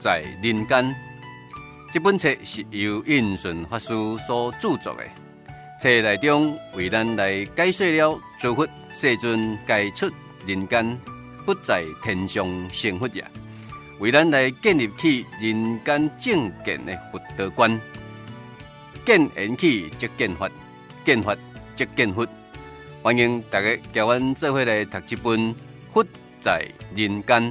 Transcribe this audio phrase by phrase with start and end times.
[0.00, 0.96] 在人间。
[1.92, 3.88] 这本册是由印顺法师
[4.26, 5.04] 所著作的，
[5.80, 10.10] 册内中为咱来解说了诸佛世尊该出
[10.46, 10.98] 人间，
[11.44, 13.24] 不在天上成佛也，
[13.98, 17.78] 为咱来建立起人间正见的佛道观。
[19.04, 20.48] 见缘起则见佛，
[21.04, 21.36] 见法
[21.74, 22.26] 则见佛。
[23.02, 25.54] 欢迎大家跟阮做伙来读这本
[25.90, 26.04] 《佛
[26.40, 27.42] 在人间》。